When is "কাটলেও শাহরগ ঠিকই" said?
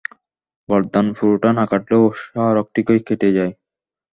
1.71-2.99